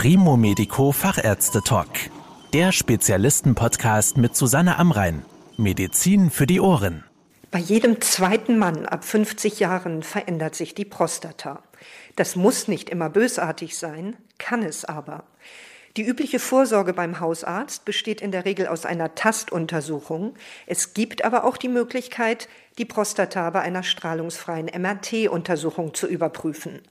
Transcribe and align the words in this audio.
Primo 0.00 0.36
Medico 0.36 0.92
Fachärzte 0.92 1.60
Talk. 1.60 1.88
Der 2.52 2.70
Spezialisten-Podcast 2.70 4.16
mit 4.16 4.36
Susanne 4.36 4.78
Amrein. 4.78 5.24
Medizin 5.56 6.30
für 6.30 6.46
die 6.46 6.60
Ohren. 6.60 7.02
Bei 7.50 7.58
jedem 7.58 8.00
zweiten 8.00 8.58
Mann 8.58 8.86
ab 8.86 9.02
50 9.04 9.58
Jahren 9.58 10.04
verändert 10.04 10.54
sich 10.54 10.72
die 10.72 10.84
Prostata. 10.84 11.64
Das 12.14 12.36
muss 12.36 12.68
nicht 12.68 12.90
immer 12.90 13.10
bösartig 13.10 13.76
sein, 13.76 14.16
kann 14.38 14.62
es 14.62 14.84
aber. 14.84 15.24
Die 15.98 16.04
übliche 16.04 16.38
Vorsorge 16.38 16.92
beim 16.92 17.18
Hausarzt 17.18 17.84
besteht 17.84 18.20
in 18.20 18.30
der 18.30 18.44
Regel 18.44 18.68
aus 18.68 18.86
einer 18.86 19.16
Tastuntersuchung. 19.16 20.34
Es 20.64 20.94
gibt 20.94 21.24
aber 21.24 21.42
auch 21.42 21.56
die 21.56 21.66
Möglichkeit, 21.66 22.48
die 22.78 22.84
Prostata 22.84 23.50
bei 23.50 23.62
einer 23.62 23.82
strahlungsfreien 23.82 24.70
MRT-Untersuchung 24.80 25.94
zu 25.94 26.06
überprüfen. 26.06 26.82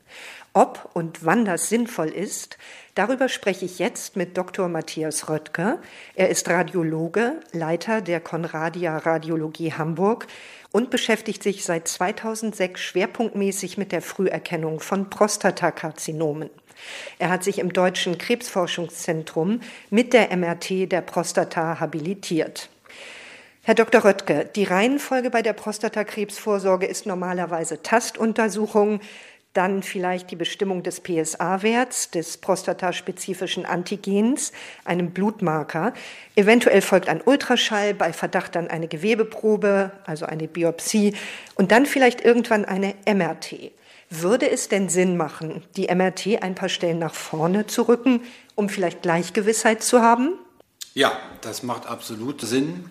Ob 0.52 0.90
und 0.92 1.24
wann 1.24 1.46
das 1.46 1.70
sinnvoll 1.70 2.10
ist, 2.10 2.58
darüber 2.96 3.30
spreche 3.30 3.64
ich 3.64 3.80
jetzt 3.80 4.18
mit 4.18 4.38
Dr. 4.38 4.68
Matthias 4.68 5.30
Röttger. 5.30 5.80
Er 6.16 6.28
ist 6.28 6.50
Radiologe, 6.50 7.40
Leiter 7.54 8.02
der 8.02 8.20
Conradia 8.20 8.98
Radiologie 8.98 9.72
Hamburg 9.72 10.28
und 10.74 10.90
beschäftigt 10.90 11.44
sich 11.44 11.64
seit 11.64 11.88
2006 11.88 12.82
schwerpunktmäßig 12.82 13.78
mit 13.78 13.94
der 13.94 14.02
Früherkennung 14.02 14.82
von 14.82 15.10
Prostatakarzinomen. 15.10 16.50
Er 17.20 17.30
hat 17.30 17.44
sich 17.44 17.60
im 17.60 17.74
Deutschen 17.74 18.18
Krebsforschungszentrum 18.18 19.62
mit 19.90 20.14
der 20.14 20.36
MRT 20.36 20.92
der 20.92 21.02
Prostata 21.02 21.80
habilitiert. 21.80 22.70
Herr 23.64 23.76
Dr. 23.76 24.06
Röttke, 24.06 24.50
die 24.56 24.64
Reihenfolge 24.64 25.30
bei 25.30 25.42
der 25.42 25.54
Prostatakrebsvorsorge 25.54 26.86
ist 26.86 27.06
normalerweise 27.06 27.82
Tastuntersuchung, 27.82 29.02
dann 29.58 29.82
vielleicht 29.82 30.30
die 30.30 30.36
Bestimmung 30.36 30.84
des 30.84 31.02
PSA-Werts, 31.02 32.12
des 32.12 32.38
prostataspezifischen 32.38 33.66
Antigens, 33.66 34.52
einem 34.86 35.12
Blutmarker. 35.12 35.94
Eventuell 36.36 36.82
folgt 36.82 37.10
ein 37.10 37.22
Ultraschall, 37.26 37.96
bei 37.96 38.14
Verdacht 38.14 38.56
dann 38.56 38.68
eine 38.68 38.88
Gewebeprobe, 38.88 39.92
also 40.06 40.28
eine 40.28 40.48
Biopsie 40.48 41.16
und 41.56 41.72
dann 41.72 41.88
vielleicht 41.88 42.24
irgendwann 42.24 42.66
eine 42.66 42.94
MRT. 43.06 43.72
Würde 44.10 44.50
es 44.50 44.70
denn 44.70 44.88
Sinn 44.88 45.18
machen, 45.18 45.64
die 45.76 45.94
MRT 45.94 46.42
ein 46.42 46.56
paar 46.56 46.70
Stellen 46.70 47.00
nach 47.00 47.14
vorne 47.14 47.68
zu 47.68 47.84
rücken, 47.84 48.22
um 48.56 48.70
vielleicht 48.70 49.02
Gleichgewissheit 49.02 49.84
zu 49.84 50.02
haben? 50.02 50.34
Ja, 50.94 51.12
das 51.42 51.62
macht 51.62 51.88
absolut 51.88 52.42
Sinn. 52.42 52.86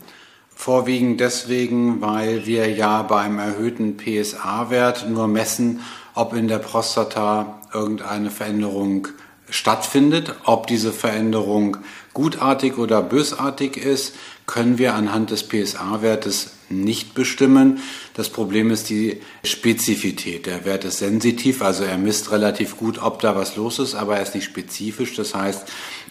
Vorwiegend 0.54 1.20
deswegen, 1.20 2.00
weil 2.00 2.46
wir 2.46 2.70
ja 2.70 3.02
beim 3.02 3.38
erhöhten 3.38 3.96
PSA-Wert 3.96 5.08
nur 5.08 5.26
messen, 5.26 5.80
ob 6.14 6.34
in 6.34 6.48
der 6.48 6.58
Prostata 6.58 7.60
irgendeine 7.72 8.30
Veränderung 8.30 9.08
stattfindet. 9.48 10.34
Ob 10.44 10.66
diese 10.66 10.92
Veränderung 10.92 11.78
gutartig 12.14 12.78
oder 12.78 13.02
bösartig 13.02 13.76
ist, 13.76 14.14
können 14.46 14.78
wir 14.78 14.94
anhand 14.94 15.30
des 15.30 15.48
PSA-Wertes 15.48 16.55
nicht 16.68 17.14
bestimmen. 17.14 17.80
Das 18.14 18.28
Problem 18.28 18.70
ist 18.70 18.90
die 18.90 19.20
Spezifität. 19.44 20.46
Der 20.46 20.64
Wert 20.64 20.84
ist 20.84 20.98
sensitiv, 20.98 21.62
also 21.62 21.84
er 21.84 21.98
misst 21.98 22.30
relativ 22.32 22.76
gut, 22.76 22.98
ob 23.00 23.20
da 23.20 23.36
was 23.36 23.56
los 23.56 23.78
ist, 23.78 23.94
aber 23.94 24.16
er 24.16 24.22
ist 24.22 24.34
nicht 24.34 24.44
spezifisch. 24.44 25.14
Das 25.14 25.34
heißt, 25.34 25.64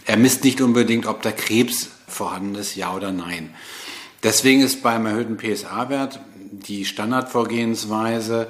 er 0.06 0.18
misst 0.18 0.44
nicht 0.44 0.62
unbedingt, 0.62 1.06
ob 1.06 1.22
da 1.22 1.32
Krebs 1.32 1.90
vorhanden 2.08 2.56
ist, 2.56 2.76
ja 2.76 2.94
oder 2.94 3.12
nein. 3.12 3.54
Deswegen 4.24 4.62
ist 4.62 4.82
beim 4.82 5.06
erhöhten 5.06 5.38
PSA-Wert 5.38 6.20
die 6.52 6.86
Standardvorgehensweise, 6.86 8.48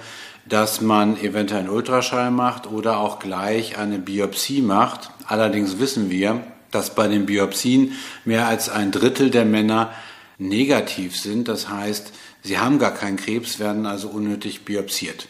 dass 0.47 0.81
man 0.81 1.17
eventuell 1.17 1.61
einen 1.61 1.69
Ultraschall 1.69 2.29
macht 2.29 2.67
oder 2.67 2.99
auch 2.99 3.19
gleich 3.19 3.77
eine 3.77 3.97
Biopsie 3.97 4.61
macht. 4.61 5.09
Allerdings 5.25 5.79
wissen 5.79 6.09
wir, 6.09 6.41
dass 6.71 6.93
bei 6.93 7.07
den 7.07 7.25
Biopsien 7.25 7.93
mehr 8.25 8.47
als 8.47 8.69
ein 8.69 8.91
Drittel 8.91 9.31
der 9.31 9.45
Männer 9.45 9.91
negativ 10.38 11.17
sind. 11.17 11.47
Das 11.47 11.69
heißt, 11.69 12.12
sie 12.44 12.59
haben 12.59 12.79
gar 12.79 12.94
keinen 12.94 13.18
Krebs, 13.18 13.59
werden 13.59 13.85
also 13.85 14.09
unnötig 14.09 14.66
biopsiert. 14.66 15.28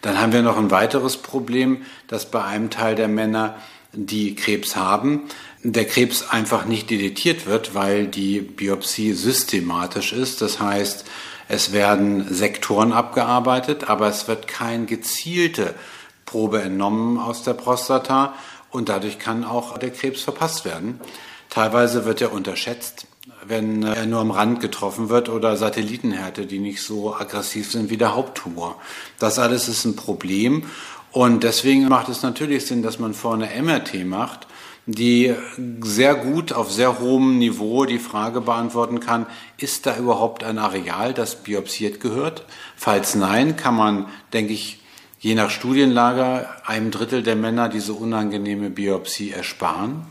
Dann 0.00 0.20
haben 0.20 0.32
wir 0.32 0.42
noch 0.42 0.58
ein 0.58 0.70
weiteres 0.70 1.16
Problem, 1.16 1.82
dass 2.06 2.30
bei 2.30 2.44
einem 2.44 2.70
Teil 2.70 2.94
der 2.94 3.08
Männer, 3.08 3.56
die 3.92 4.34
Krebs 4.34 4.76
haben, 4.76 5.22
der 5.62 5.86
Krebs 5.86 6.28
einfach 6.28 6.66
nicht 6.66 6.90
detektiert 6.90 7.46
wird, 7.46 7.74
weil 7.74 8.06
die 8.06 8.40
Biopsie 8.40 9.12
systematisch 9.12 10.12
ist. 10.12 10.42
Das 10.42 10.60
heißt, 10.60 11.04
es 11.48 11.72
werden 11.72 12.32
Sektoren 12.32 12.92
abgearbeitet, 12.92 13.88
aber 13.88 14.08
es 14.08 14.28
wird 14.28 14.46
keine 14.46 14.84
gezielte 14.84 15.74
Probe 16.26 16.60
entnommen 16.60 17.18
aus 17.18 17.42
der 17.42 17.54
Prostata 17.54 18.34
und 18.70 18.90
dadurch 18.90 19.18
kann 19.18 19.44
auch 19.44 19.78
der 19.78 19.90
Krebs 19.90 20.20
verpasst 20.20 20.66
werden. 20.66 21.00
Teilweise 21.48 22.04
wird 22.04 22.20
er 22.20 22.32
unterschätzt, 22.32 23.06
wenn 23.46 23.82
er 23.82 24.06
nur 24.06 24.20
am 24.20 24.30
Rand 24.30 24.60
getroffen 24.60 25.08
wird 25.08 25.28
oder 25.28 25.56
Satellitenhärte, 25.56 26.46
die 26.46 26.58
nicht 26.58 26.82
so 26.82 27.14
aggressiv 27.14 27.70
sind 27.70 27.90
wie 27.90 27.96
der 27.96 28.14
Haupttumor. 28.14 28.76
Das 29.18 29.38
alles 29.38 29.68
ist 29.68 29.84
ein 29.84 29.96
Problem 29.96 30.64
und 31.10 31.44
deswegen 31.44 31.88
macht 31.88 32.08
es 32.08 32.22
natürlich 32.22 32.66
Sinn, 32.66 32.82
dass 32.82 32.98
man 32.98 33.14
vorne 33.14 33.48
MRT 33.60 34.04
macht, 34.04 34.46
die 34.86 35.34
sehr 35.82 36.14
gut 36.14 36.52
auf 36.52 36.72
sehr 36.72 36.98
hohem 36.98 37.38
Niveau 37.38 37.84
die 37.84 37.98
Frage 37.98 38.40
beantworten 38.40 39.00
kann, 39.00 39.26
ist 39.58 39.86
da 39.86 39.96
überhaupt 39.96 40.44
ein 40.44 40.58
Areal, 40.58 41.12
das 41.12 41.36
biopsiert 41.36 42.00
gehört? 42.00 42.44
Falls 42.76 43.14
nein, 43.14 43.56
kann 43.56 43.76
man, 43.76 44.06
denke 44.32 44.54
ich, 44.54 44.80
je 45.20 45.34
nach 45.34 45.50
Studienlage 45.50 46.48
einem 46.64 46.90
Drittel 46.90 47.22
der 47.22 47.36
Männer 47.36 47.68
diese 47.68 47.92
unangenehme 47.92 48.70
Biopsie 48.70 49.30
ersparen. 49.30 50.06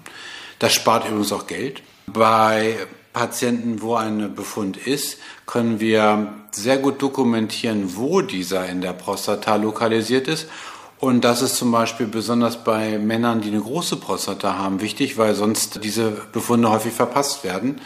Das 0.59 0.73
spart 0.73 1.07
übrigens 1.07 1.31
auch 1.31 1.47
Geld. 1.47 1.81
Bei 2.05 2.77
Patienten, 3.17 3.81
wo 3.81 3.95
ein 3.95 4.35
Befund 4.35 4.77
ist, 4.77 5.17
können 5.47 5.79
wir 5.79 6.35
sehr 6.51 6.77
gut 6.77 7.01
dokumentieren, 7.01 7.95
wo 7.95 8.21
dieser 8.21 8.69
in 8.69 8.79
der 8.79 8.93
Prostata 8.93 9.55
lokalisiert 9.55 10.27
ist. 10.27 10.47
Und 10.99 11.23
das 11.23 11.41
ist 11.41 11.55
zum 11.55 11.71
Beispiel 11.71 12.05
besonders 12.05 12.63
bei 12.63 12.99
Männern, 12.99 13.41
die 13.41 13.49
eine 13.49 13.61
große 13.61 13.95
Prostata 13.95 14.59
haben, 14.59 14.81
wichtig, 14.81 15.17
weil 15.17 15.33
sonst 15.33 15.83
diese 15.83 16.11
Befunde 16.31 16.69
häufig 16.69 16.93
verpasst 16.93 17.43
werden. 17.43 17.81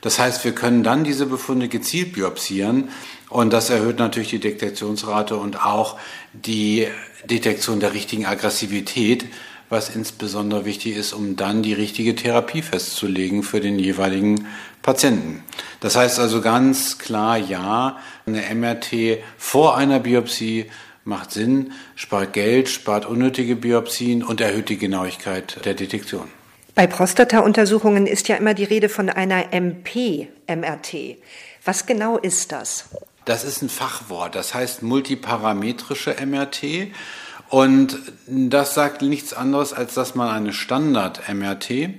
Das 0.00 0.18
heißt, 0.18 0.44
wir 0.44 0.52
können 0.52 0.82
dann 0.82 1.04
diese 1.04 1.26
Befunde 1.26 1.68
gezielt 1.68 2.14
biopsieren. 2.14 2.88
Und 3.28 3.52
das 3.52 3.70
erhöht 3.70 4.00
natürlich 4.00 4.30
die 4.30 4.40
Detektionsrate 4.40 5.36
und 5.36 5.64
auch 5.64 5.96
die 6.32 6.88
Detektion 7.24 7.78
der 7.78 7.94
richtigen 7.94 8.26
Aggressivität, 8.26 9.26
was 9.72 9.88
insbesondere 9.88 10.64
wichtig 10.64 10.96
ist, 10.96 11.14
um 11.14 11.34
dann 11.34 11.62
die 11.62 11.72
richtige 11.72 12.14
Therapie 12.14 12.62
festzulegen 12.62 13.42
für 13.42 13.58
den 13.58 13.78
jeweiligen 13.78 14.46
Patienten. 14.82 15.42
Das 15.80 15.96
heißt 15.96 16.20
also 16.20 16.42
ganz 16.42 16.98
klar, 16.98 17.38
ja, 17.38 17.98
eine 18.26 18.42
MRT 18.54 19.18
vor 19.38 19.76
einer 19.76 19.98
Biopsie 19.98 20.66
macht 21.04 21.32
Sinn, 21.32 21.72
spart 21.96 22.34
Geld, 22.34 22.68
spart 22.68 23.06
unnötige 23.06 23.56
Biopsien 23.56 24.22
und 24.22 24.40
erhöht 24.40 24.68
die 24.68 24.78
Genauigkeit 24.78 25.64
der 25.64 25.74
Detektion. 25.74 26.28
Bei 26.74 26.86
Prostata-Untersuchungen 26.86 28.06
ist 28.06 28.28
ja 28.28 28.36
immer 28.36 28.54
die 28.54 28.64
Rede 28.64 28.88
von 28.88 29.10
einer 29.10 29.52
MP-MRT. 29.52 31.16
Was 31.64 31.86
genau 31.86 32.18
ist 32.18 32.52
das? 32.52 32.90
Das 33.24 33.44
ist 33.44 33.62
ein 33.62 33.68
Fachwort, 33.68 34.34
das 34.34 34.52
heißt 34.52 34.82
multiparametrische 34.82 36.16
MRT. 36.24 36.92
Und 37.52 37.98
das 38.26 38.72
sagt 38.72 39.02
nichts 39.02 39.34
anderes, 39.34 39.74
als 39.74 39.92
dass 39.92 40.14
man 40.14 40.30
eine 40.30 40.54
Standard-MRT, 40.54 41.90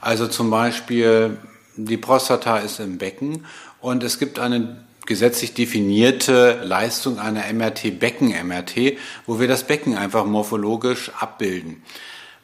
also 0.00 0.28
zum 0.28 0.50
Beispiel 0.50 1.36
die 1.74 1.96
Prostata 1.96 2.58
ist 2.58 2.78
im 2.78 2.98
Becken 2.98 3.44
und 3.80 4.04
es 4.04 4.20
gibt 4.20 4.38
eine 4.38 4.84
gesetzlich 5.06 5.52
definierte 5.52 6.60
Leistung 6.62 7.18
einer 7.18 7.52
MRT, 7.52 7.98
Becken-MRT, 7.98 8.98
wo 9.26 9.40
wir 9.40 9.48
das 9.48 9.64
Becken 9.64 9.96
einfach 9.96 10.26
morphologisch 10.26 11.10
abbilden. 11.18 11.82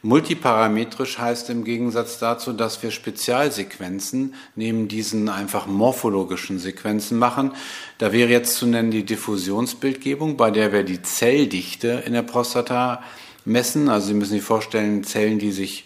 Multiparametrisch 0.07 1.17
heißt 1.17 1.49
im 1.49 1.65
Gegensatz 1.65 2.17
dazu, 2.17 2.53
dass 2.53 2.81
wir 2.81 2.91
Spezialsequenzen 2.91 4.35
neben 4.55 4.87
diesen 4.87 5.27
einfach 5.27 5.67
morphologischen 5.67 6.59
Sequenzen 6.59 7.17
machen. 7.17 7.51
Da 7.97 8.13
wäre 8.13 8.29
jetzt 8.29 8.55
zu 8.55 8.67
nennen 8.67 8.89
die 8.89 9.03
Diffusionsbildgebung, 9.03 10.37
bei 10.37 10.49
der 10.49 10.71
wir 10.71 10.83
die 10.83 11.01
Zelldichte 11.01 12.03
in 12.05 12.13
der 12.13 12.21
Prostata 12.21 13.03
messen. 13.43 13.89
Also 13.89 14.07
Sie 14.07 14.13
müssen 14.13 14.31
sich 14.31 14.43
vorstellen, 14.43 15.03
Zellen, 15.03 15.39
die 15.39 15.51
sich 15.51 15.83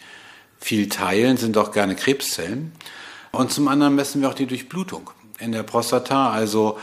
viel 0.60 0.88
teilen, 0.88 1.38
sind 1.38 1.58
auch 1.58 1.72
gerne 1.72 1.96
Krebszellen. 1.96 2.74
Und 3.32 3.52
zum 3.52 3.68
anderen 3.68 3.96
messen 3.96 4.22
wir 4.22 4.30
auch 4.30 4.36
die 4.36 4.46
Durchblutung 4.46 5.10
in 5.40 5.52
der 5.52 5.64
Prostata. 5.64 6.30
Also 6.30 6.78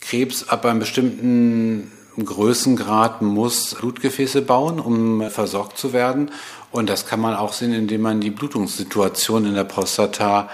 Krebs 0.00 0.46
ab 0.50 0.66
einem 0.66 0.80
bestimmten 0.80 1.90
Größengrad 2.24 3.22
muss 3.22 3.74
Blutgefäße 3.74 4.42
bauen, 4.42 4.80
um 4.80 5.28
versorgt 5.30 5.76
zu 5.78 5.92
werden. 5.92 6.30
Und 6.70 6.88
das 6.88 7.06
kann 7.06 7.20
man 7.20 7.34
auch 7.34 7.52
sehen, 7.52 7.72
indem 7.72 8.02
man 8.02 8.20
die 8.20 8.30
Blutungssituation 8.30 9.46
in 9.46 9.54
der 9.54 9.64
Prostata 9.64 10.48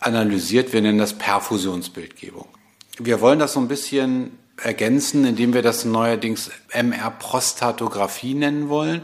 analysiert. 0.00 0.72
Wir 0.72 0.82
nennen 0.82 0.98
das 0.98 1.14
Perfusionsbildgebung. 1.14 2.46
Wir 2.98 3.20
wollen 3.20 3.38
das 3.38 3.52
so 3.52 3.60
ein 3.60 3.68
bisschen 3.68 4.38
ergänzen, 4.62 5.24
indem 5.24 5.54
wir 5.54 5.62
das 5.62 5.84
neuerdings 5.84 6.50
MR-Prostatographie 6.72 8.34
nennen 8.34 8.68
wollen, 8.68 9.02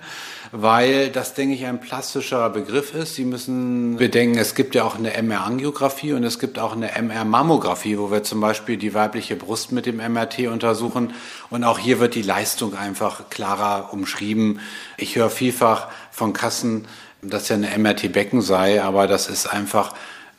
weil 0.53 1.11
das, 1.11 1.35
denke 1.35 1.55
ich, 1.55 1.67
ein 1.67 1.81
plastischerer 1.81 2.51
Begriff 2.51 2.95
ist. 2.95 3.15
Sie 3.15 3.25
müssen 3.25 3.97
bedenken, 3.97 4.39
es 4.39 4.55
gibt 4.55 4.75
ja 4.75 4.85
auch 4.85 4.97
eine 4.97 5.15
MR-Angiografie 5.15 6.13
und 6.13 6.25
es 6.25 6.39
gibt 6.39 6.59
auch 6.59 6.75
eine 6.75 6.93
MR-Mammographie, 6.97 7.99
wo 7.99 8.11
wir 8.11 8.23
zum 8.23 8.41
Beispiel 8.41 8.77
die 8.77 8.95
weibliche 8.95 9.37
Brust 9.37 9.73
mit 9.73 9.87
dem 9.87 9.97
MRT 9.97 10.47
untersuchen. 10.47 11.15
Und 11.51 11.65
auch 11.65 11.79
hier 11.79 11.99
wird 12.01 12.15
die 12.15 12.23
Leistung 12.23 12.77
einfach 12.77 13.31
klarer 13.31 13.93
umschrieben. 13.93 14.61
Ich 14.97 15.17
höre 15.17 15.31
vielfach 15.31 15.89
von 16.11 16.33
Kassen, 16.33 16.87
dass 17.23 17.49
ja 17.49 17.57
eine 17.57 17.77
MRT-Becken 17.77 18.43
sei, 18.43 18.83
aber 18.83 19.07
das 19.07 19.29
ist 19.29 19.47
einfach 19.47 19.95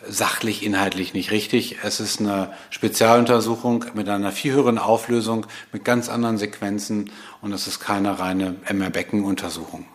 sachlich, 0.08 0.64
inhaltlich 0.64 1.14
nicht 1.14 1.32
richtig. 1.32 1.78
Es 1.84 2.00
ist 2.00 2.20
eine 2.20 2.52
Spezialuntersuchung 2.70 3.86
mit 3.94 4.10
einer 4.10 4.32
viel 4.32 4.54
höheren 4.54 4.78
Auflösung, 4.78 5.46
mit 5.72 5.84
ganz 5.86 6.10
anderen 6.10 6.38
Sequenzen 6.38 7.12
und 7.42 7.52
es 7.54 7.68
ist 7.68 7.80
keine 7.80 8.20
reine 8.20 8.56
MR-Becken-Untersuchung. 8.68 9.86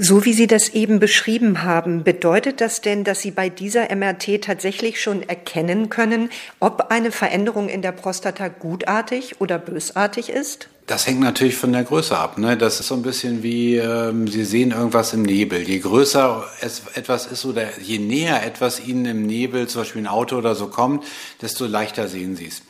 So 0.00 0.24
wie 0.24 0.32
Sie 0.32 0.46
das 0.46 0.68
eben 0.68 1.00
beschrieben 1.00 1.64
haben, 1.64 2.04
bedeutet 2.04 2.60
das 2.60 2.80
denn, 2.80 3.02
dass 3.02 3.18
Sie 3.18 3.32
bei 3.32 3.48
dieser 3.48 3.92
MRT 3.92 4.42
tatsächlich 4.42 5.02
schon 5.02 5.28
erkennen 5.28 5.90
können, 5.90 6.30
ob 6.60 6.92
eine 6.92 7.10
Veränderung 7.10 7.68
in 7.68 7.82
der 7.82 7.90
Prostata 7.90 8.46
gutartig 8.46 9.40
oder 9.40 9.58
bösartig 9.58 10.28
ist? 10.28 10.68
Das 10.86 11.08
hängt 11.08 11.18
natürlich 11.18 11.56
von 11.56 11.72
der 11.72 11.82
Größe 11.82 12.16
ab. 12.16 12.38
Ne? 12.38 12.56
Das 12.56 12.78
ist 12.78 12.86
so 12.86 12.94
ein 12.94 13.02
bisschen 13.02 13.42
wie, 13.42 13.74
ähm, 13.74 14.28
Sie 14.28 14.44
sehen 14.44 14.70
irgendwas 14.70 15.14
im 15.14 15.22
Nebel. 15.22 15.62
Je 15.68 15.80
größer 15.80 16.46
es 16.60 16.82
etwas 16.94 17.26
ist 17.26 17.44
oder 17.44 17.76
je 17.80 17.98
näher 17.98 18.46
etwas 18.46 18.78
Ihnen 18.78 19.04
im 19.04 19.26
Nebel, 19.26 19.66
zum 19.66 19.80
Beispiel 19.80 20.02
ein 20.02 20.06
Auto 20.06 20.36
oder 20.36 20.54
so 20.54 20.68
kommt, 20.68 21.04
desto 21.42 21.66
leichter 21.66 22.06
sehen 22.06 22.36
Sie 22.36 22.46
es. 22.46 22.62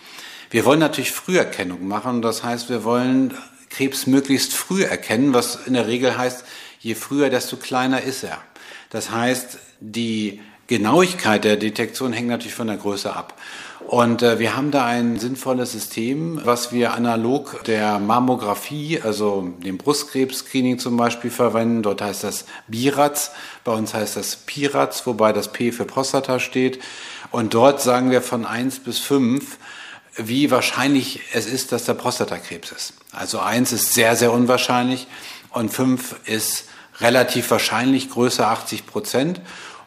Wir 0.49 0.65
wollen 0.65 0.81
natürlich 0.81 1.13
Früherkennung 1.13 1.87
machen. 1.87 2.23
Das 2.23 2.43
heißt, 2.43 2.71
wir 2.71 2.85
wollen 2.85 3.35
Krebs 3.69 4.07
möglichst 4.07 4.55
früh 4.55 4.83
erkennen, 4.83 5.35
was 5.35 5.67
in 5.67 5.75
der 5.75 5.87
Regel 5.87 6.17
heißt, 6.17 6.45
je 6.81 6.95
früher, 6.95 7.31
desto 7.31 7.57
kleiner 7.57 8.03
ist 8.03 8.23
er. 8.25 8.39
Das 8.91 9.11
heißt, 9.11 9.59
die 9.81 10.41
Genauigkeit 10.67 11.45
der 11.45 11.57
Detektion 11.57 12.13
hängt 12.13 12.29
natürlich 12.29 12.55
von 12.55 12.67
der 12.67 12.77
Größe 12.77 13.15
ab. 13.15 13.35
Und 13.87 14.23
äh, 14.23 14.39
wir 14.39 14.55
haben 14.55 14.71
da 14.71 14.85
ein 14.85 15.19
sinnvolles 15.19 15.73
System, 15.73 16.43
was 16.45 16.73
wir 16.73 16.93
analog 16.93 17.65
der 17.65 17.99
Mammographie, 17.99 19.01
also 19.03 19.55
dem 19.65 19.79
Brustkrebs-Screening 19.79 20.79
zum 20.79 20.99
Beispiel 20.99 21.31
verwenden. 21.31 21.83
Dort 21.83 22.03
heißt 22.03 22.23
das 22.23 22.45
BIRATS, 22.67 23.31
bei 23.65 23.73
uns 23.73 23.95
heißt 23.95 24.17
das 24.17 24.37
PIRATS, 24.37 25.07
wobei 25.07 25.33
das 25.33 25.53
P 25.53 25.73
für 25.73 25.87
Prostata 25.87 26.39
steht. 26.39 26.81
Und 27.31 27.55
dort 27.55 27.81
sagen 27.81 28.11
wir 28.11 28.21
von 28.21 28.45
eins 28.45 28.79
bis 28.79 28.99
fünf, 28.99 29.57
wie 30.17 30.51
wahrscheinlich 30.51 31.21
es 31.33 31.47
ist, 31.47 31.73
dass 31.73 31.85
der 31.85 31.95
Prostatakrebs 31.95 32.73
ist. 32.73 32.93
Also 33.13 33.39
eins 33.39 33.73
ist 33.73 33.95
sehr, 33.95 34.17
sehr 34.17 34.33
unwahrscheinlich 34.33 35.07
und 35.51 35.71
fünf 35.71 36.17
ist 36.27 36.69
relativ 37.01 37.51
wahrscheinlich 37.51 38.11
größer 38.11 38.49
80 38.49 38.87
Prozent. 38.87 39.41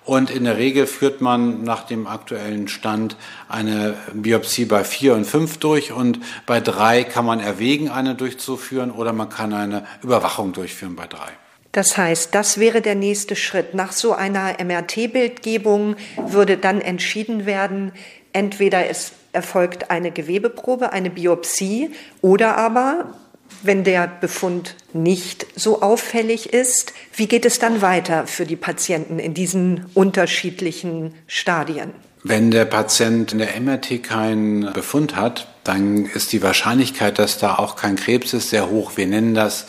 Und 0.04 0.31
in 0.31 0.46
der 0.46 0.58
Regel 0.58 0.88
führt 0.88 1.22
man 1.22 1.63
nach 1.63 1.84
dem 1.84 2.08
aktuellen 2.08 2.68
Stand 2.68 3.16
eine 3.48 3.96
Biopsie 4.13 4.66
bei 4.66 4.84
vier 4.84 5.13
und 5.13 5.25
fünf 5.25 5.58
durch 5.58 5.92
und 5.92 6.19
bei 6.48 6.60
drei 6.60 7.04
kann 7.04 7.24
man 7.24 7.40
erwägen, 7.40 7.90
eine 7.90 8.16
durchzuführen 8.16 8.90
oder 8.90 9.13
man 9.13 9.30
kann 9.30 9.54
eine 9.54 9.86
Überwachung 10.02 10.54
durchführen 10.54 10.96
bei 10.96 11.06
drei. 11.06 11.30
Das 11.72 11.98
heißt, 11.98 12.34
das 12.34 12.57
wäre 12.57 12.81
der 12.81 12.96
nächste 12.96 13.36
Schritt. 13.36 13.75
Nach 13.75 13.92
so 13.92 14.14
einer 14.14 14.56
MRT-Bildgebung 14.62 15.96
würde 16.18 16.57
dann 16.57 16.81
entschieden 16.81 17.46
werden, 17.46 17.94
entweder 18.34 18.90
es 18.90 19.14
erfolgt 19.34 19.92
eine 19.92 20.12
Gewebeprobe, 20.12 20.92
eine 20.92 21.10
Biopsie 21.10 21.92
oder 22.22 22.57
aber 22.57 23.14
wenn 23.63 23.83
der 23.83 24.07
Befund 24.07 24.75
nicht 24.94 25.45
so 25.56 25.81
auffällig 25.81 26.53
ist, 26.53 26.94
wie 27.15 27.27
geht 27.27 27.45
es 27.45 27.59
dann 27.59 27.81
weiter 27.81 28.27
für 28.27 28.45
die 28.45 28.56
Patienten 28.56 29.19
in 29.19 29.33
diesen 29.33 29.86
unterschiedlichen 29.94 31.13
Stadien? 31.27 31.92
Wenn 32.24 32.51
der 32.51 32.65
Patient 32.65 33.31
in 33.33 33.39
der 33.39 33.59
MRT 33.59 34.03
keinen 34.03 34.71
Befund 34.74 35.15
hat, 35.15 35.48
dann 35.63 36.06
ist 36.06 36.31
die 36.31 36.44
Wahrscheinlichkeit, 36.44 37.18
dass 37.18 37.39
da 37.39 37.56
auch 37.56 37.75
kein 37.75 37.95
Krebs 37.95 38.33
ist, 38.33 38.51
sehr 38.51 38.69
hoch. 38.69 38.92
Wir 38.95 39.07
nennen 39.07 39.33
das 39.33 39.65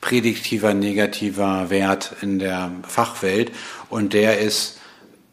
prädiktiver 0.00 0.74
negativer 0.74 1.70
Wert 1.70 2.16
in 2.20 2.40
der 2.40 2.72
Fachwelt 2.86 3.52
und 3.88 4.14
der 4.14 4.40
ist 4.40 4.78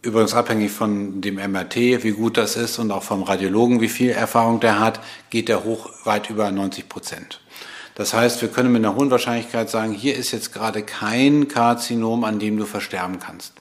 übrigens 0.01 0.33
abhängig 0.33 0.71
von 0.71 1.21
dem 1.21 1.35
MRT, 1.35 1.75
wie 2.03 2.11
gut 2.11 2.37
das 2.37 2.55
ist 2.55 2.79
und 2.79 2.91
auch 2.91 3.03
vom 3.03 3.23
Radiologen, 3.23 3.81
wie 3.81 3.89
viel 3.89 4.11
Erfahrung 4.11 4.59
der 4.59 4.79
hat, 4.79 5.01
geht 5.29 5.49
der 5.49 5.63
hoch 5.63 5.89
weit 6.05 6.29
über 6.29 6.49
90 6.51 6.87
Prozent. 6.87 7.41
Das 7.99 8.13
heißt, 8.13 8.41
wir 8.41 8.47
können 8.47 8.71
mit 8.71 8.85
einer 8.85 8.95
hohen 8.95 9.11
Wahrscheinlichkeit 9.11 9.69
sagen, 9.69 9.91
hier 9.91 10.15
ist 10.15 10.31
jetzt 10.31 10.53
gerade 10.53 10.83
kein 10.83 11.49
Karzinom, 11.49 12.23
an 12.23 12.39
dem 12.39 12.55
du 12.55 12.63
versterben 12.63 13.19
kannst. 13.19 13.51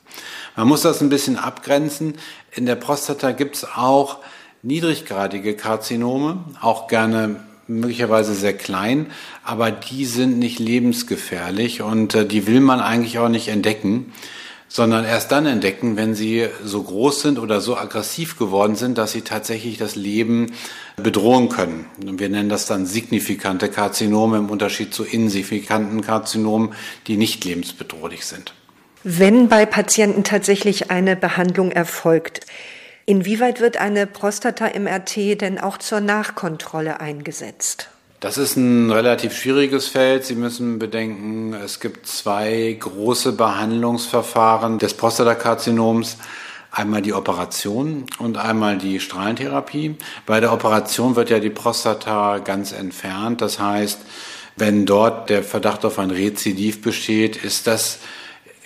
Man 0.55 0.69
muss 0.69 0.82
das 0.82 1.00
ein 1.00 1.08
bisschen 1.08 1.37
abgrenzen. 1.37 2.14
In 2.52 2.64
der 2.64 2.76
Prostata 2.76 3.32
gibt 3.32 3.56
es 3.56 3.64
auch 3.64 4.19
niedriggradige 4.62 5.56
Karzinome, 5.56 6.44
auch 6.61 6.87
gerne 6.87 7.40
möglicherweise 7.67 8.32
sehr 8.32 8.56
klein, 8.56 9.11
aber 9.43 9.73
die 9.73 10.05
sind 10.05 10.38
nicht 10.38 10.61
lebensgefährlich 10.61 11.82
und 11.82 12.14
äh, 12.14 12.25
die 12.25 12.46
will 12.46 12.61
man 12.61 12.79
eigentlich 12.79 13.19
auch 13.19 13.29
nicht 13.29 13.49
entdecken 13.49 14.12
sondern 14.69 15.05
erst 15.05 15.32
dann 15.32 15.47
entdecken, 15.47 15.97
wenn 15.97 16.15
sie 16.15 16.49
so 16.62 16.82
groß 16.82 17.23
sind 17.23 17.38
oder 17.38 17.61
so 17.61 17.76
aggressiv 17.76 18.38
geworden 18.38 18.76
sind, 18.76 18.99
dass 18.99 19.12
sie 19.12 19.23
tatsächlich 19.23 19.79
das 19.79 19.97
Leben 19.97 20.53
bedrohen 20.97 21.49
können. 21.49 21.87
Wir 21.97 22.29
nennen 22.29 22.50
das 22.50 22.67
dann 22.67 22.85
signifikante 22.87 23.70
Karzinome 23.70 24.37
im 24.37 24.50
Unterschied 24.50 24.93
zu 24.93 25.05
insignifikanten 25.05 26.03
Karzinomen, 26.03 26.75
die 27.06 27.17
nicht 27.17 27.44
lebensbedrohlich 27.44 28.26
sind. 28.26 28.55
Wenn 29.05 29.49
bei 29.49 29.65
Patienten 29.65 30.23
tatsächlich 30.23 30.91
eine 30.91 31.17
Behandlung 31.17 31.70
erfolgt, 31.70 32.41
inwieweit 33.06 33.61
wird 33.61 33.79
eine 33.79 34.06
Prostata-MRT 34.06 35.41
denn 35.41 35.59
auch 35.59 35.79
zur 35.79 36.00
Nachkontrolle 36.00 37.00
eingesetzt? 37.00 37.88
Das 38.20 38.37
ist 38.37 38.56
ein 38.56 38.91
relativ 38.91 39.37
schwieriges 39.37 39.87
Feld. 39.87 40.25
Sie 40.25 40.35
müssen 40.35 40.81
bedenken, 40.81 41.55
es 41.55 41.79
gibt 41.79 42.09
zwei 42.09 42.76
große 42.81 43.31
Behandlungsverfahren 43.32 44.81
des 44.81 44.94
Prostatakarzinoms. 44.94 46.17
Einmal 46.73 47.00
die 47.00 47.15
Operation 47.15 48.06
und 48.19 48.37
einmal 48.37 48.76
die 48.76 48.99
Strahlentherapie. 48.99 49.94
Bei 50.26 50.41
der 50.41 50.53
Operation 50.53 51.15
wird 51.15 51.31
ja 51.31 51.38
die 51.38 51.50
Prostata 51.50 52.38
ganz 52.38 52.73
entfernt. 52.73 53.41
Das 53.41 53.61
heißt, 53.61 54.00
wenn 54.56 54.85
dort 54.85 55.31
der 55.31 55.44
Verdacht 55.44 55.85
auf 55.85 56.00
ein 56.00 56.11
Rezidiv 56.11 56.82
besteht, 56.82 57.37
ist 57.37 57.69
das 57.69 58.00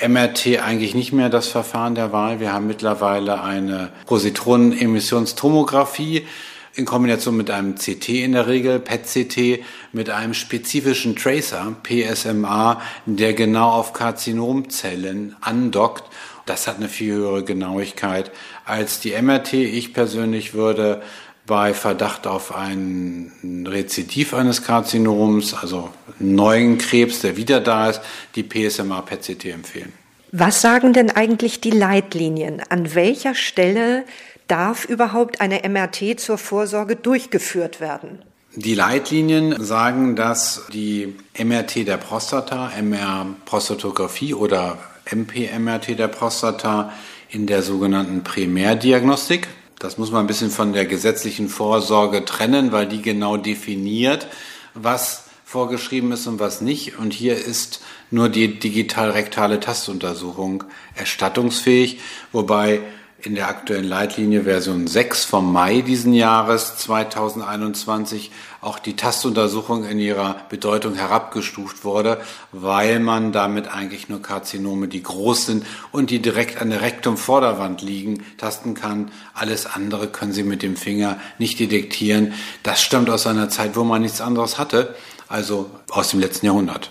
MRT 0.00 0.60
eigentlich 0.64 0.94
nicht 0.94 1.12
mehr 1.12 1.28
das 1.28 1.48
Verfahren 1.48 1.94
der 1.94 2.10
Wahl. 2.10 2.40
Wir 2.40 2.54
haben 2.54 2.66
mittlerweile 2.66 3.42
eine 3.42 3.92
Positronenemissionstomographie 4.06 6.26
in 6.74 6.84
Kombination 6.84 7.36
mit 7.36 7.50
einem 7.50 7.74
CT 7.74 8.08
in 8.08 8.32
der 8.32 8.46
Regel, 8.46 8.78
PET-CT, 8.78 9.62
mit 9.92 10.10
einem 10.10 10.34
spezifischen 10.34 11.16
Tracer, 11.16 11.76
PSMA, 11.82 12.80
der 13.06 13.34
genau 13.34 13.70
auf 13.70 13.92
Karzinomzellen 13.92 15.36
andockt. 15.40 16.04
Das 16.46 16.66
hat 16.66 16.76
eine 16.76 16.88
viel 16.88 17.14
höhere 17.14 17.44
Genauigkeit 17.44 18.30
als 18.64 19.00
die 19.00 19.12
MRT. 19.12 19.52
Ich 19.52 19.92
persönlich 19.92 20.54
würde 20.54 21.02
bei 21.46 21.74
Verdacht 21.74 22.26
auf 22.26 22.54
ein 22.54 23.66
Rezidiv 23.68 24.32
eines 24.32 24.62
Karzinoms, 24.62 25.54
also 25.54 25.90
neuen 26.18 26.78
Krebs, 26.78 27.20
der 27.20 27.36
wieder 27.36 27.60
da 27.60 27.90
ist, 27.90 28.00
die 28.34 28.44
PSMA 28.44 29.02
PET-CT 29.02 29.46
empfehlen. 29.46 29.92
Was 30.34 30.62
sagen 30.62 30.94
denn 30.94 31.10
eigentlich 31.10 31.60
die 31.60 31.70
Leitlinien? 31.70 32.62
An 32.70 32.94
welcher 32.94 33.34
Stelle 33.34 34.04
darf 34.52 34.84
überhaupt 34.84 35.40
eine 35.40 35.66
MRT 35.66 36.20
zur 36.20 36.36
Vorsorge 36.36 36.94
durchgeführt 36.94 37.80
werden? 37.80 38.22
Die 38.54 38.74
Leitlinien 38.74 39.64
sagen, 39.64 40.14
dass 40.14 40.66
die 40.74 41.16
MRT 41.42 41.88
der 41.88 41.96
Prostata, 41.96 42.70
MR-Prostatographie 42.78 44.34
oder 44.34 44.76
MP-MRT 45.06 45.98
der 45.98 46.08
Prostata 46.08 46.92
in 47.30 47.46
der 47.46 47.62
sogenannten 47.62 48.24
Primärdiagnostik, 48.24 49.48
das 49.78 49.96
muss 49.96 50.12
man 50.12 50.24
ein 50.24 50.26
bisschen 50.26 50.50
von 50.50 50.74
der 50.74 50.84
gesetzlichen 50.84 51.48
Vorsorge 51.48 52.26
trennen, 52.26 52.72
weil 52.72 52.86
die 52.86 53.00
genau 53.00 53.38
definiert, 53.38 54.28
was 54.74 55.24
vorgeschrieben 55.46 56.12
ist 56.12 56.26
und 56.26 56.40
was 56.40 56.60
nicht. 56.60 56.98
Und 56.98 57.14
hier 57.14 57.36
ist 57.36 57.80
nur 58.10 58.28
die 58.28 58.58
digital-rektale 58.58 59.60
Tastuntersuchung 59.60 60.64
erstattungsfähig, 60.94 62.00
wobei 62.32 62.80
in 63.24 63.36
der 63.36 63.48
aktuellen 63.48 63.84
Leitlinie 63.84 64.42
Version 64.42 64.88
6 64.88 65.24
vom 65.24 65.52
Mai 65.52 65.82
diesen 65.82 66.12
Jahres 66.12 66.76
2021 66.78 68.32
auch 68.60 68.80
die 68.80 68.96
Tastuntersuchung 68.96 69.84
in 69.84 70.00
ihrer 70.00 70.36
Bedeutung 70.48 70.94
herabgestuft 70.96 71.84
wurde, 71.84 72.20
weil 72.50 72.98
man 72.98 73.30
damit 73.30 73.68
eigentlich 73.72 74.08
nur 74.08 74.20
Karzinome, 74.20 74.88
die 74.88 75.04
groß 75.04 75.46
sind 75.46 75.64
und 75.92 76.10
die 76.10 76.20
direkt 76.20 76.60
an 76.60 76.70
der 76.70 76.82
Rektumvorderwand 76.82 77.80
liegen, 77.80 78.24
tasten 78.38 78.74
kann. 78.74 79.12
Alles 79.34 79.66
andere 79.66 80.08
können 80.08 80.32
Sie 80.32 80.42
mit 80.42 80.62
dem 80.62 80.76
Finger 80.76 81.18
nicht 81.38 81.60
detektieren. 81.60 82.34
Das 82.64 82.82
stammt 82.82 83.08
aus 83.08 83.28
einer 83.28 83.48
Zeit, 83.48 83.76
wo 83.76 83.84
man 83.84 84.02
nichts 84.02 84.20
anderes 84.20 84.58
hatte, 84.58 84.96
also 85.28 85.70
aus 85.90 86.08
dem 86.08 86.18
letzten 86.18 86.46
Jahrhundert. 86.46 86.90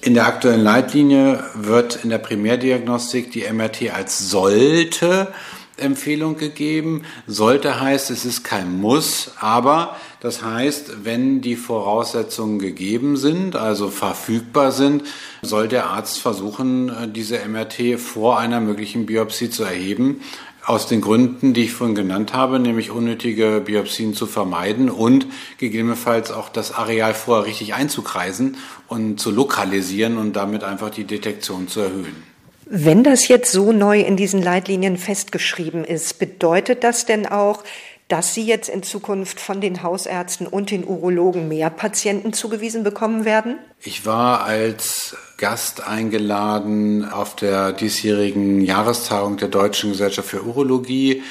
In 0.00 0.14
der 0.14 0.26
aktuellen 0.26 0.62
Leitlinie 0.62 1.42
wird 1.54 2.04
in 2.04 2.10
der 2.10 2.18
Primärdiagnostik 2.18 3.32
die 3.32 3.44
MRT 3.52 3.92
als 3.92 4.30
sollte 4.30 5.32
Empfehlung 5.80 6.36
gegeben. 6.36 7.02
Sollte 7.26 7.80
heißt, 7.80 8.10
es 8.10 8.24
ist 8.24 8.44
kein 8.44 8.80
Muss, 8.80 9.32
aber 9.40 9.96
das 10.20 10.42
heißt, 10.42 11.04
wenn 11.04 11.40
die 11.40 11.56
Voraussetzungen 11.56 12.58
gegeben 12.58 13.16
sind, 13.16 13.56
also 13.56 13.88
verfügbar 13.88 14.72
sind, 14.72 15.04
soll 15.42 15.68
der 15.68 15.86
Arzt 15.86 16.18
versuchen, 16.18 16.90
diese 17.14 17.38
MRT 17.46 17.98
vor 17.98 18.38
einer 18.38 18.60
möglichen 18.60 19.06
Biopsie 19.06 19.50
zu 19.50 19.64
erheben. 19.64 20.20
Aus 20.64 20.86
den 20.86 21.00
Gründen, 21.00 21.54
die 21.54 21.64
ich 21.64 21.72
vorhin 21.72 21.94
genannt 21.94 22.34
habe, 22.34 22.58
nämlich 22.58 22.90
unnötige 22.90 23.62
Biopsien 23.64 24.12
zu 24.12 24.26
vermeiden 24.26 24.90
und 24.90 25.26
gegebenenfalls 25.56 26.30
auch 26.30 26.50
das 26.50 26.72
Areal 26.72 27.14
vorher 27.14 27.46
richtig 27.46 27.72
einzukreisen 27.72 28.58
und 28.86 29.18
zu 29.18 29.30
lokalisieren 29.30 30.18
und 30.18 30.34
damit 30.34 30.64
einfach 30.64 30.90
die 30.90 31.04
Detektion 31.04 31.68
zu 31.68 31.80
erhöhen. 31.80 32.27
Wenn 32.70 33.02
das 33.02 33.28
jetzt 33.28 33.50
so 33.50 33.72
neu 33.72 34.00
in 34.00 34.18
diesen 34.18 34.42
Leitlinien 34.42 34.98
festgeschrieben 34.98 35.84
ist, 35.84 36.18
bedeutet 36.18 36.84
das 36.84 37.06
denn 37.06 37.26
auch, 37.26 37.64
dass 38.08 38.34
Sie 38.34 38.44
jetzt 38.44 38.68
in 38.68 38.82
Zukunft 38.82 39.40
von 39.40 39.62
den 39.62 39.82
Hausärzten 39.82 40.46
und 40.46 40.70
den 40.70 40.86
Urologen 40.86 41.48
mehr 41.48 41.70
Patienten 41.70 42.34
zugewiesen 42.34 42.82
bekommen 42.82 43.24
werden? 43.24 43.58
Ich 43.80 44.04
war 44.04 44.44
als 44.44 45.16
Gast 45.38 45.86
eingeladen 45.86 47.08
auf 47.08 47.36
der 47.36 47.72
diesjährigen 47.72 48.60
Jahrestagung 48.60 49.38
der 49.38 49.48
Deutschen 49.48 49.92
Gesellschaft 49.92 50.28
für 50.28 50.44
Urologie. 50.44 51.22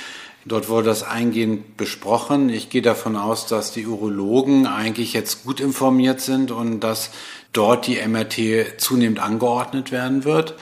Dort 0.46 0.70
wurde 0.70 0.88
das 0.88 1.04
eingehend 1.04 1.78
besprochen. 1.78 2.50
Ich 2.50 2.70
gehe 2.70 2.82
davon 2.82 3.16
aus, 3.16 3.46
dass 3.46 3.72
die 3.72 3.86
Urologen 3.86 4.66
eigentlich 4.66 5.14
jetzt 5.14 5.44
gut 5.44 5.60
informiert 5.60 6.20
sind 6.20 6.50
und 6.50 6.80
dass 6.80 7.12
dort 7.54 7.86
die 7.86 7.98
MRT 7.98 8.80
zunehmend 8.82 9.20
angeordnet 9.20 9.92
werden 9.92 10.24
wird. 10.24 10.56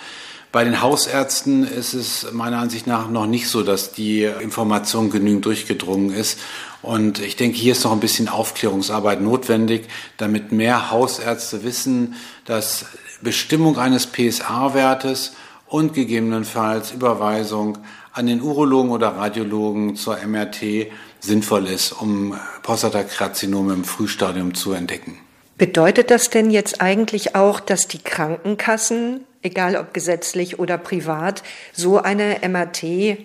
Bei 0.55 0.63
den 0.63 0.81
Hausärzten 0.81 1.67
ist 1.67 1.93
es 1.93 2.31
meiner 2.31 2.59
Ansicht 2.59 2.87
nach 2.87 3.09
noch 3.09 3.25
nicht 3.25 3.49
so, 3.49 3.61
dass 3.61 3.91
die 3.91 4.23
Information 4.23 5.09
genügend 5.09 5.43
durchgedrungen 5.43 6.11
ist. 6.11 6.39
Und 6.81 7.19
ich 7.19 7.35
denke, 7.35 7.57
hier 7.57 7.73
ist 7.73 7.83
noch 7.83 7.91
ein 7.91 7.99
bisschen 7.99 8.29
Aufklärungsarbeit 8.29 9.19
notwendig, 9.19 9.89
damit 10.15 10.53
mehr 10.53 10.91
Hausärzte 10.91 11.65
wissen, 11.65 12.15
dass 12.45 12.85
Bestimmung 13.21 13.77
eines 13.77 14.07
PSA-Wertes 14.07 15.33
und 15.67 15.93
gegebenenfalls 15.93 16.91
Überweisung 16.91 17.77
an 18.13 18.27
den 18.27 18.41
Urologen 18.41 18.91
oder 18.91 19.09
Radiologen 19.09 19.97
zur 19.97 20.25
MRT 20.25 20.87
sinnvoll 21.19 21.67
ist, 21.67 21.91
um 21.91 22.33
Prostatakarzinome 22.63 23.73
im 23.73 23.83
Frühstadium 23.83 24.53
zu 24.53 24.71
entdecken. 24.71 25.24
Bedeutet 25.57 26.11
das 26.11 26.29
denn 26.29 26.51
jetzt 26.51 26.81
eigentlich 26.81 27.35
auch, 27.35 27.59
dass 27.59 27.87
die 27.87 27.99
Krankenkassen 27.99 29.21
egal 29.41 29.75
ob 29.75 29.93
gesetzlich 29.93 30.59
oder 30.59 30.77
privat, 30.77 31.43
so 31.71 32.01
eine 32.01 32.37
MRT 32.47 33.17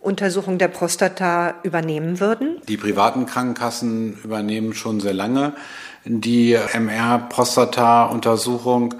Untersuchung 0.00 0.58
der 0.58 0.68
Prostata 0.68 1.54
übernehmen 1.62 2.20
würden? 2.20 2.60
Die 2.68 2.76
privaten 2.76 3.26
Krankenkassen 3.26 4.18
übernehmen 4.24 4.74
schon 4.74 5.00
sehr 5.00 5.14
lange 5.14 5.54
die 6.08 6.54
MR-Prostata-Untersuchung. 6.54 8.94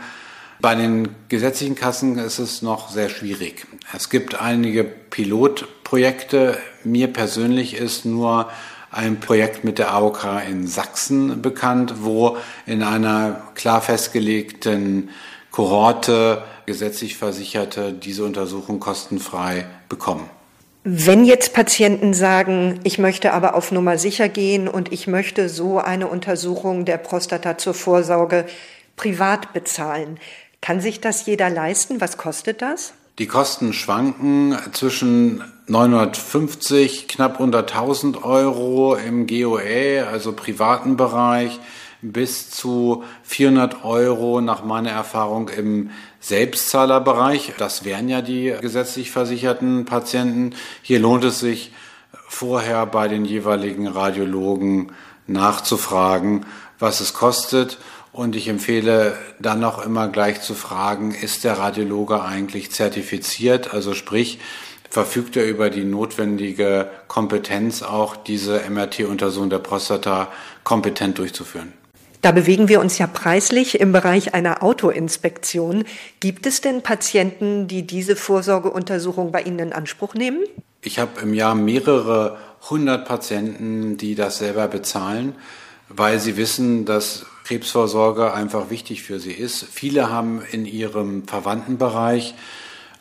Bei 0.60 0.74
den 0.74 1.08
gesetzlichen 1.28 1.76
Kassen 1.76 2.18
ist 2.18 2.38
es 2.38 2.62
noch 2.62 2.90
sehr 2.90 3.08
schwierig. 3.08 3.66
Es 3.94 4.10
gibt 4.10 4.40
einige 4.40 4.84
Pilotprojekte. 4.84 6.58
Mir 6.84 7.08
persönlich 7.08 7.76
ist 7.76 8.04
nur 8.04 8.50
ein 8.90 9.20
Projekt 9.20 9.64
mit 9.64 9.78
der 9.78 9.92
AOK 9.92 10.26
in 10.48 10.66
Sachsen 10.66 11.42
bekannt, 11.42 11.94
wo 12.02 12.36
in 12.66 12.82
einer 12.82 13.42
klar 13.54 13.80
festgelegten 13.80 15.10
Kohorte 15.50 16.42
gesetzlich 16.66 17.16
Versicherte 17.16 17.92
diese 17.92 18.24
Untersuchung 18.24 18.80
kostenfrei 18.80 19.66
bekommen. 19.88 20.28
Wenn 20.84 21.24
jetzt 21.24 21.52
Patienten 21.52 22.14
sagen, 22.14 22.80
ich 22.84 22.98
möchte 22.98 23.32
aber 23.32 23.54
auf 23.54 23.72
Nummer 23.72 23.98
sicher 23.98 24.28
gehen 24.28 24.68
und 24.68 24.92
ich 24.92 25.06
möchte 25.06 25.48
so 25.48 25.78
eine 25.78 26.06
Untersuchung 26.06 26.84
der 26.84 26.96
Prostata 26.96 27.58
zur 27.58 27.74
Vorsorge 27.74 28.46
privat 28.96 29.52
bezahlen, 29.52 30.18
kann 30.60 30.80
sich 30.80 31.00
das 31.00 31.26
jeder 31.26 31.50
leisten? 31.50 32.00
Was 32.00 32.16
kostet 32.16 32.62
das? 32.62 32.94
Die 33.18 33.26
Kosten 33.26 33.72
schwanken 33.72 34.56
zwischen 34.70 35.42
950, 35.66 37.08
knapp 37.08 37.40
unter 37.40 37.60
1000 37.60 38.22
Euro 38.22 38.94
im 38.94 39.26
GOE, 39.26 40.06
also 40.08 40.32
privaten 40.32 40.96
Bereich, 40.96 41.58
bis 42.00 42.48
zu 42.48 43.02
400 43.24 43.84
Euro 43.84 44.40
nach 44.40 44.62
meiner 44.62 44.92
Erfahrung 44.92 45.48
im 45.48 45.90
Selbstzahlerbereich. 46.20 47.54
Das 47.58 47.84
wären 47.84 48.08
ja 48.08 48.22
die 48.22 48.54
gesetzlich 48.60 49.10
versicherten 49.10 49.84
Patienten. 49.84 50.54
Hier 50.82 51.00
lohnt 51.00 51.24
es 51.24 51.40
sich 51.40 51.72
vorher 52.28 52.86
bei 52.86 53.08
den 53.08 53.24
jeweiligen 53.24 53.88
Radiologen 53.88 54.92
nachzufragen, 55.26 56.46
was 56.78 57.00
es 57.00 57.14
kostet. 57.14 57.78
Und 58.18 58.34
ich 58.34 58.48
empfehle 58.48 59.16
dann 59.38 59.62
auch 59.62 59.78
immer 59.78 60.08
gleich 60.08 60.40
zu 60.40 60.54
fragen, 60.54 61.14
ist 61.14 61.44
der 61.44 61.56
Radiologe 61.56 62.20
eigentlich 62.20 62.72
zertifiziert? 62.72 63.72
Also 63.72 63.94
sprich, 63.94 64.40
verfügt 64.90 65.36
er 65.36 65.46
über 65.46 65.70
die 65.70 65.84
notwendige 65.84 66.90
Kompetenz, 67.06 67.84
auch 67.84 68.16
diese 68.16 68.62
MRT-Untersuchung 68.68 69.50
der 69.50 69.60
Prostata 69.60 70.32
kompetent 70.64 71.18
durchzuführen? 71.18 71.72
Da 72.20 72.32
bewegen 72.32 72.68
wir 72.68 72.80
uns 72.80 72.98
ja 72.98 73.06
preislich 73.06 73.78
im 73.78 73.92
Bereich 73.92 74.34
einer 74.34 74.64
Autoinspektion. 74.64 75.84
Gibt 76.18 76.44
es 76.46 76.60
denn 76.60 76.82
Patienten, 76.82 77.68
die 77.68 77.86
diese 77.86 78.16
Vorsorgeuntersuchung 78.16 79.30
bei 79.30 79.42
Ihnen 79.42 79.60
in 79.60 79.72
Anspruch 79.72 80.14
nehmen? 80.14 80.42
Ich 80.82 80.98
habe 80.98 81.20
im 81.20 81.34
Jahr 81.34 81.54
mehrere 81.54 82.36
hundert 82.68 83.06
Patienten, 83.06 83.96
die 83.96 84.16
das 84.16 84.38
selber 84.38 84.66
bezahlen, 84.66 85.36
weil 85.88 86.18
sie 86.18 86.36
wissen, 86.36 86.84
dass 86.84 87.24
Krebsvorsorge 87.48 88.34
einfach 88.34 88.68
wichtig 88.68 89.02
für 89.02 89.18
sie 89.18 89.32
ist. 89.32 89.64
Viele 89.64 90.10
haben 90.10 90.42
in 90.52 90.66
ihrem 90.66 91.26
Verwandtenbereich 91.26 92.34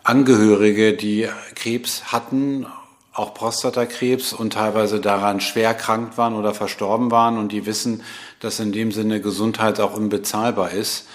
Angehörige, 0.06 0.94
die 0.94 1.28
Krebs 1.54 2.14
hatten 2.14 2.66
auch 3.12 3.34
Prostatakrebs 3.34 4.32
und 4.32 4.54
teilweise 4.54 5.02
daran 5.02 5.42
schwer 5.42 5.74
krank 5.74 6.18
waren 6.18 6.34
oder 6.34 6.54
verstorben 6.54 7.12
waren 7.12 7.38
und 7.38 7.52
die 7.52 7.66
wissen, 7.66 8.04
dass 8.40 8.62
in 8.62 8.72
dem 8.72 8.94
Sinne 8.94 9.20
Gesundheit 9.20 9.82
auch 9.82 9.94
unbezahlbar 9.94 10.72
ist 10.72 11.10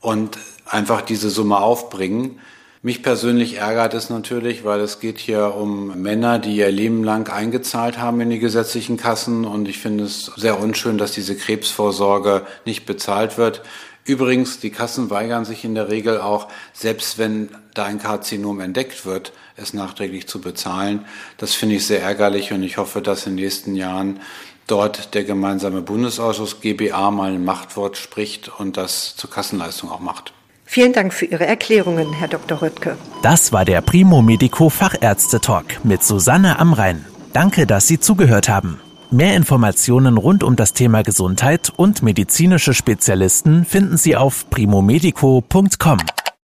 und 0.00 0.36
einfach 0.64 1.02
diese 1.02 1.30
Summe 1.30 1.58
aufbringen. 1.58 2.40
Mich 2.82 3.02
persönlich 3.02 3.56
ärgert 3.56 3.94
es 3.94 4.10
natürlich, 4.10 4.64
weil 4.64 4.80
es 4.80 5.00
geht 5.00 5.18
hier 5.18 5.54
um 5.54 6.00
Männer, 6.00 6.38
die 6.38 6.56
ihr 6.56 6.70
Leben 6.70 7.02
lang 7.02 7.28
eingezahlt 7.28 7.98
haben 7.98 8.20
in 8.20 8.30
die 8.30 8.38
gesetzlichen 8.38 8.96
Kassen 8.98 9.44
und 9.44 9.66
ich 9.66 9.78
finde 9.78 10.04
es 10.04 10.26
sehr 10.36 10.60
unschön, 10.60 10.98
dass 10.98 11.12
diese 11.12 11.36
Krebsvorsorge 11.36 12.46
nicht 12.66 12.84
bezahlt 12.84 13.38
wird. 13.38 13.62
Übrigens, 14.04 14.60
die 14.60 14.70
Kassen 14.70 15.10
weigern 15.10 15.44
sich 15.44 15.64
in 15.64 15.74
der 15.74 15.88
Regel 15.90 16.20
auch, 16.20 16.48
selbst 16.72 17.18
wenn 17.18 17.48
da 17.74 17.84
ein 17.84 17.98
Karzinom 17.98 18.60
entdeckt 18.60 19.04
wird, 19.04 19.32
es 19.56 19.72
nachträglich 19.72 20.28
zu 20.28 20.40
bezahlen. 20.40 21.06
Das 21.38 21.54
finde 21.54 21.76
ich 21.76 21.86
sehr 21.86 22.02
ärgerlich 22.02 22.52
und 22.52 22.62
ich 22.62 22.76
hoffe, 22.76 23.00
dass 23.00 23.26
in 23.26 23.36
den 23.36 23.44
nächsten 23.44 23.74
Jahren 23.74 24.20
dort 24.66 25.14
der 25.14 25.24
gemeinsame 25.24 25.82
Bundesausschuss 25.82 26.60
GBA 26.60 27.10
mal 27.10 27.32
ein 27.32 27.44
Machtwort 27.44 27.96
spricht 27.96 28.48
und 28.60 28.76
das 28.76 29.16
zur 29.16 29.30
Kassenleistung 29.30 29.90
auch 29.90 30.00
macht. 30.00 30.32
Vielen 30.66 30.92
Dank 30.92 31.14
für 31.14 31.26
Ihre 31.26 31.46
Erklärungen, 31.46 32.12
Herr 32.12 32.28
Dr. 32.28 32.60
Röttke. 32.60 32.98
Das 33.22 33.52
war 33.52 33.64
der 33.64 33.80
Primo 33.80 34.20
Medico 34.20 34.68
Fachärzte 34.68 35.40
Talk 35.40 35.84
mit 35.84 36.02
Susanne 36.02 36.58
Amrein. 36.58 37.04
Danke, 37.32 37.66
dass 37.66 37.86
Sie 37.86 38.00
zugehört 38.00 38.48
haben. 38.48 38.80
Mehr 39.10 39.36
Informationen 39.36 40.18
rund 40.18 40.42
um 40.42 40.56
das 40.56 40.72
Thema 40.72 41.02
Gesundheit 41.02 41.72
und 41.76 42.02
medizinische 42.02 42.74
Spezialisten 42.74 43.64
finden 43.64 43.96
Sie 43.96 44.16
auf 44.16 44.50
primomedico.com. 44.50 45.98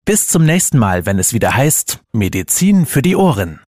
Bis 0.07 0.29
zum 0.29 0.45
nächsten 0.45 0.79
Mal, 0.79 1.05
wenn 1.05 1.19
es 1.19 1.35
wieder 1.35 1.55
heißt 1.55 2.01
Medizin 2.13 2.87
für 2.87 3.03
die 3.03 3.17
Ohren. 3.17 3.61